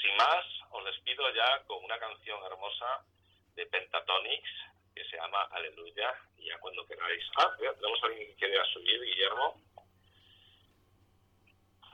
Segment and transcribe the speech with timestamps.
[0.00, 3.04] sin más, os despido ya con una canción hermosa
[3.54, 4.50] de Pentatonics
[4.94, 6.12] que se llama Aleluya.
[6.38, 7.22] Y ya cuando queráis.
[7.36, 9.60] Ah, tenemos a alguien que quiere subir, Guillermo.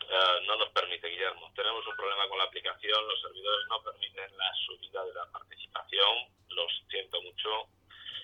[0.09, 1.51] Eh, no nos permite, Guillermo.
[1.55, 3.09] Tenemos un problema con la aplicación.
[3.09, 6.31] Los servidores no permiten la subida de la participación.
[6.51, 7.69] Los siento mucho.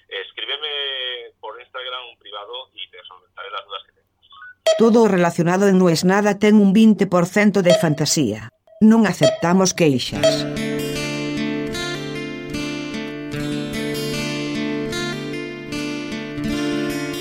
[0.08, 4.78] Escríbeme por Instagram un privado y te solventaré las dudas que tengas.
[4.78, 8.50] Todo relacionado en No es Nada ten un 20% de fantasía.
[8.82, 10.42] Non aceptamos queixas.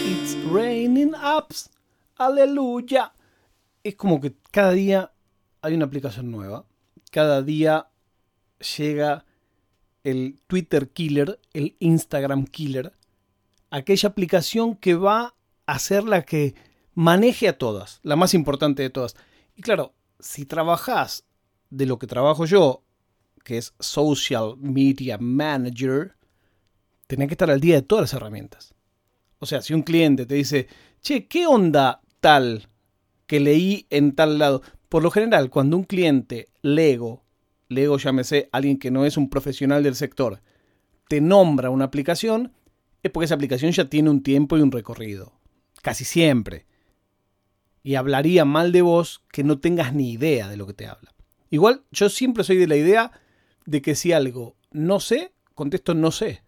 [0.10, 1.70] It's raining apps.
[2.18, 3.14] Aleluya.
[3.86, 5.14] Es como que cada día
[5.62, 6.66] hay una aplicación nueva.
[7.12, 7.94] Cada día
[8.58, 9.26] llega
[10.04, 12.92] el Twitter Killer, el Instagram Killer.
[13.70, 15.36] Aquella aplicación que va
[15.68, 16.56] a ser la que
[16.96, 19.16] maneje a todas, la más importante de todas.
[19.56, 21.26] Y claro, si trabajas
[21.72, 22.84] de lo que trabajo yo,
[23.44, 26.16] que es Social Media Manager,
[27.08, 28.76] tenés que estar al día de todas las herramientas.
[29.40, 30.68] O sea, si un cliente te dice,
[31.02, 32.70] che, ¿qué onda tal
[33.26, 34.62] que leí en tal lado?
[34.88, 37.24] Por lo general, cuando un cliente, Lego,
[37.70, 40.42] Lego llámese alguien que no es un profesional del sector,
[41.08, 42.54] te nombra una aplicación,
[43.02, 45.34] es porque esa aplicación ya tiene un tiempo y un recorrido.
[45.82, 46.68] Casi siempre.
[47.82, 51.16] Y hablaría mal de vos que no tengas ni idea de lo que te habla.
[51.52, 53.12] Igual yo siempre soy de la idea
[53.66, 56.42] de que si algo no sé, contesto no sé.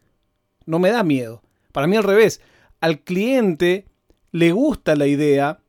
[0.65, 1.43] No me da miedo.
[1.73, 2.41] Para mí al revés.
[2.79, 3.85] Al cliente
[4.31, 5.59] le gusta la idea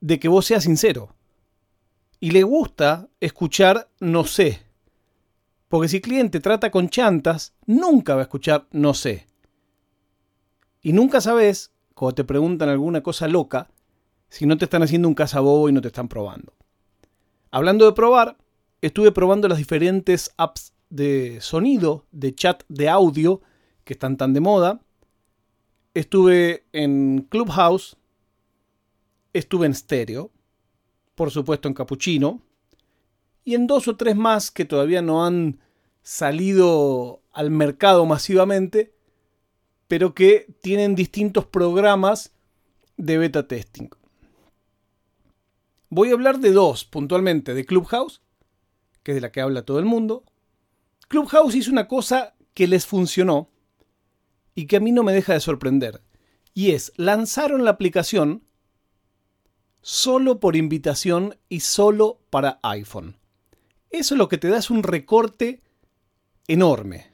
[0.00, 1.16] de que vos seas sincero.
[2.20, 4.62] Y le gusta escuchar no sé.
[5.68, 9.26] Porque si el cliente trata con chantas, nunca va a escuchar no sé.
[10.82, 13.70] Y nunca sabes, cuando te preguntan alguna cosa loca,
[14.28, 16.52] si no te están haciendo un cazabobo y no te están probando.
[17.50, 18.36] Hablando de probar,
[18.82, 23.42] estuve probando las diferentes apps de sonido, de chat, de audio
[23.84, 24.80] que están tan de moda.
[25.94, 27.96] Estuve en Clubhouse,
[29.32, 30.30] estuve en Stereo,
[31.14, 32.42] por supuesto en Cappuccino,
[33.44, 35.58] y en dos o tres más que todavía no han
[36.02, 38.94] salido al mercado masivamente,
[39.88, 42.34] pero que tienen distintos programas
[42.96, 43.88] de beta testing.
[45.88, 48.20] Voy a hablar de dos puntualmente, de Clubhouse,
[49.08, 50.22] que es de la que habla todo el mundo.
[51.08, 53.48] Clubhouse hizo una cosa que les funcionó
[54.54, 56.02] y que a mí no me deja de sorprender.
[56.52, 58.42] Y es, lanzaron la aplicación
[59.80, 63.16] solo por invitación y solo para iPhone.
[63.88, 65.62] Eso lo que te da es un recorte
[66.46, 67.10] enorme.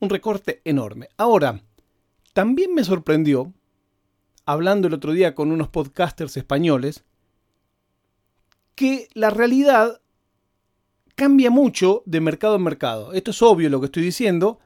[0.00, 1.10] Un recorte enorme.
[1.18, 1.60] Ahora,
[2.32, 3.52] también me sorprendió,
[4.46, 7.04] hablando el otro día con unos podcasters españoles,
[8.74, 10.00] que la realidad
[11.14, 13.12] cambia mucho de mercado en mercado.
[13.12, 14.58] Esto es obvio lo que estoy diciendo,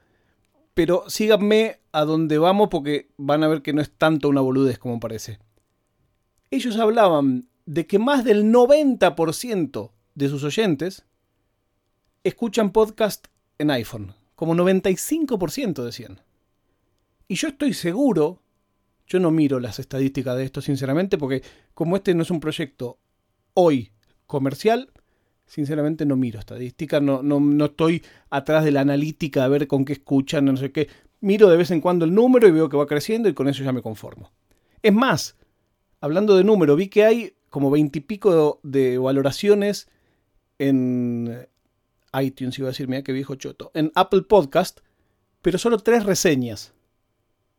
[0.75, 4.79] pero síganme a donde vamos porque van a ver que no es tanto una boludez
[4.79, 5.39] como parece.
[6.51, 11.05] Ellos hablaban de que más del 90% de sus oyentes
[12.25, 13.27] escuchan podcast
[13.59, 16.21] en iPhone, como 95% decían.
[17.27, 18.41] Y yo estoy seguro,
[19.07, 21.43] yo no miro las estadísticas de esto sinceramente, porque
[21.75, 22.99] como este no es un proyecto
[23.53, 23.93] hoy
[24.27, 24.91] comercial,
[25.49, 29.95] sinceramente no miro estadísticas, no, no, estoy atrás de la analítica a ver con qué
[29.95, 30.89] escuchan, no sé qué.
[31.21, 33.65] Miro de vez en cuando el número y veo que va creciendo y con eso
[33.65, 34.31] ya me conformo.
[34.83, 35.37] Es más,
[36.01, 39.89] hablando de número, vi que hay como veintipico de valoraciones
[40.59, 41.49] en
[42.21, 44.81] iTunes, iba a decir, mira qué viejo choto, en Apple Podcast,
[45.41, 46.75] pero solo tres reseñas.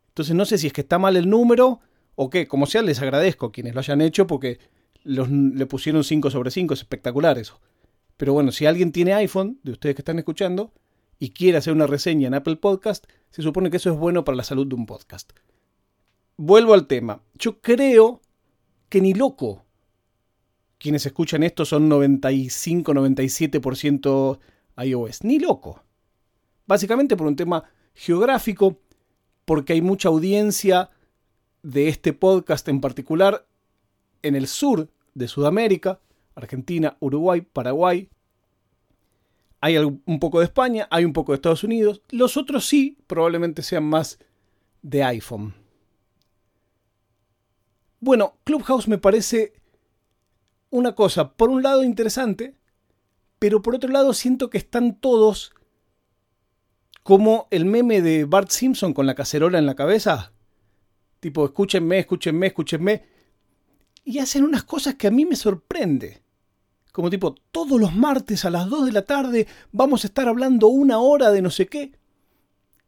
[0.09, 1.81] Entonces no sé si es que está mal el número
[2.15, 4.59] o qué, como sea, les agradezco a quienes lo hayan hecho porque
[5.03, 7.59] le pusieron 5 sobre 5, es espectacular eso.
[8.19, 10.73] Pero bueno, si alguien tiene iPhone, de ustedes que están escuchando,
[11.19, 14.35] y quiere hacer una reseña en Apple Podcast, se supone que eso es bueno para
[14.35, 15.31] la salud de un podcast.
[16.35, 17.23] Vuelvo al tema.
[17.35, 18.19] Yo creo
[18.89, 19.63] que ni loco.
[20.79, 24.39] Quienes escuchan esto son 95-97%
[24.83, 25.23] iOS.
[25.23, 25.81] Ni loco.
[26.67, 28.81] Básicamente por un tema geográfico,
[29.45, 30.89] porque hay mucha audiencia
[31.63, 33.47] de este podcast en particular
[34.23, 36.01] en el sur de Sudamérica,
[36.39, 38.09] Argentina, Uruguay, Paraguay.
[39.61, 42.01] Hay un poco de España, hay un poco de Estados Unidos.
[42.09, 44.19] Los otros sí, probablemente sean más
[44.81, 45.53] de iPhone.
[47.99, 49.53] Bueno, Clubhouse me parece
[50.69, 52.55] una cosa, por un lado interesante,
[53.39, 55.53] pero por otro lado siento que están todos
[57.03, 60.31] como el meme de Bart Simpson con la cacerola en la cabeza.
[61.19, 63.03] Tipo, escúchenme, escúchenme, escúchenme
[64.03, 66.23] y hacen unas cosas que a mí me sorprende.
[66.99, 70.67] Como tipo, todos los martes a las 2 de la tarde vamos a estar hablando
[70.67, 71.93] una hora de no sé qué.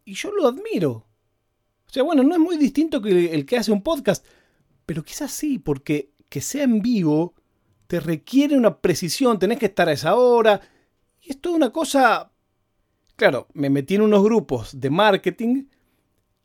[0.04, 0.92] Y yo lo admiro.
[0.92, 4.26] O sea, bueno, no es muy distinto que el que hace un podcast,
[4.86, 7.36] pero quizás sí, porque que sea en vivo
[7.88, 10.60] te requiere una precisión, tenés que estar a esa hora.
[11.22, 12.34] Y es toda una cosa...
[13.16, 15.68] Claro, me metí en unos grupos de marketing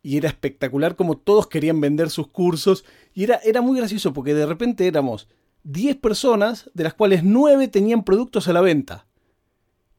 [0.03, 4.35] y era espectacular como todos querían vender sus cursos y era, era muy gracioso porque
[4.35, 5.27] de repente éramos
[5.67, 9.07] 10 personas, de las cuales 9 tenían productos a la venta.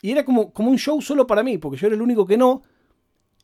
[0.01, 2.37] Y era como, como un show solo para mí, porque yo era el único que
[2.37, 2.61] no.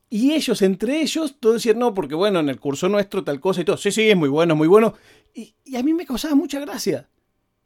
[0.09, 3.61] Y ellos, entre ellos, todos decían, no, porque bueno, en el curso nuestro tal cosa
[3.61, 3.75] y todo.
[3.75, 4.93] Sí, sí, es muy bueno, muy bueno.
[5.33, 7.09] Y, y a mí me causaba mucha gracia.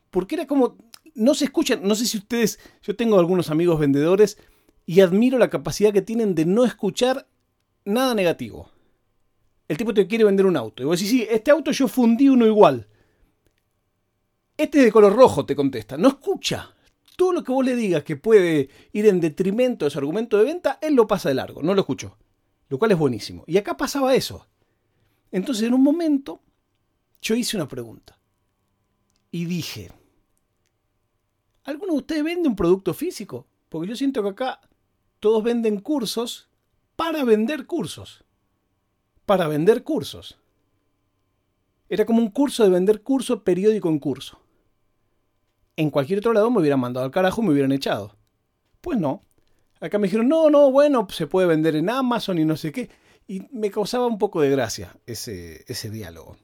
[0.10, 0.78] Porque era como,
[1.14, 4.40] no se escuchan, no sé si ustedes, yo tengo algunos amigos vendedores
[4.88, 7.28] y admiro la capacidad que tienen de no escuchar
[7.86, 8.72] nada negativo.
[9.68, 10.82] El tipo te quiere vender un auto.
[10.82, 12.88] Y vos decís, sí, este auto yo fundí uno igual.
[14.58, 15.98] Este es de color rojo, te contesta.
[15.98, 16.74] No escucha.
[17.16, 20.44] Todo lo que vos le digas que puede ir en detrimento de su argumento de
[20.44, 22.18] venta, él lo pasa de largo, no lo escuchó.
[22.70, 23.44] Lo cual es buenísimo.
[23.48, 24.48] Y acá pasaba eso.
[25.32, 26.42] Entonces, en un momento,
[27.22, 28.20] yo hice una pregunta.
[29.32, 29.92] Y dije,
[31.64, 33.48] ¿alguno de ustedes vende un producto físico?
[33.70, 34.62] Porque yo siento que acá
[35.20, 36.50] todos venden cursos
[36.96, 38.24] para vender cursos
[39.28, 40.40] para vender cursos.
[41.90, 44.40] Era como un curso de vender curso periódico en curso.
[45.78, 48.18] En cualquier otro lado me hubieran mandado al carajo y me hubieran echado.
[48.82, 49.24] Pues no.
[49.80, 52.90] Acá me dijeron, no, no, bueno, se puede vender en Amazon y no sé qué.
[53.28, 56.36] Y me causaba un poco de gracia ese, ese diálogo.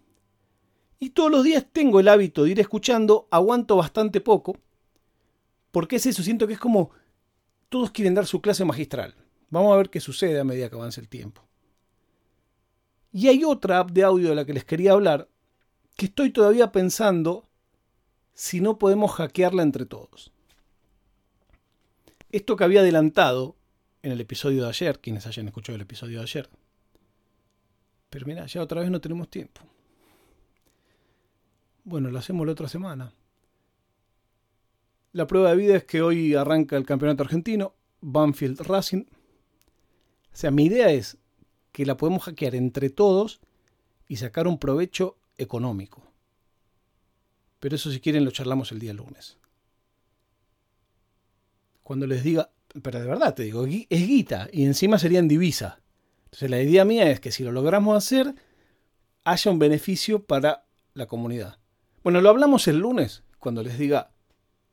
[0.99, 4.55] Y todos los días tengo el hábito de ir escuchando, aguanto bastante poco,
[5.71, 6.91] porque es eso, siento que es como
[7.69, 9.15] todos quieren dar su clase magistral.
[9.49, 11.41] Vamos a ver qué sucede a medida que avance el tiempo.
[13.11, 15.27] Y hay otra app de audio de la que les quería hablar,
[15.97, 17.49] que estoy todavía pensando
[18.33, 20.31] si no podemos hackearla entre todos.
[22.31, 23.55] Esto que había adelantado
[24.01, 26.49] en el episodio de ayer, quienes hayan escuchado el episodio de ayer.
[28.09, 29.61] Pero mira, ya otra vez no tenemos tiempo.
[31.83, 33.13] Bueno, lo hacemos la otra semana.
[35.11, 39.05] La prueba de vida es que hoy arranca el campeonato argentino, Banfield Racing.
[39.05, 41.17] O sea, mi idea es
[41.71, 43.41] que la podemos hackear entre todos
[44.07, 46.02] y sacar un provecho económico.
[47.63, 49.37] Pero eso si quieren lo charlamos el día lunes.
[51.81, 52.49] Cuando les diga,
[52.81, 55.79] pero de verdad te digo, es guita y encima sería en divisa.
[56.25, 58.35] Entonces la idea mía es que si lo logramos hacer,
[59.23, 61.57] haya un beneficio para la comunidad.
[62.03, 64.11] Bueno, lo hablamos el lunes, cuando les diga,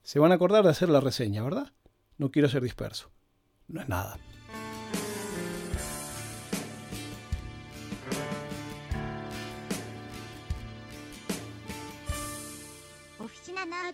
[0.02, 1.72] se van a acordar de hacer la reseña, ¿verdad?
[2.18, 3.12] No quiero ser disperso.
[3.68, 4.18] No es nada.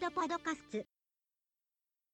[0.07, 0.96] ドパドカスツ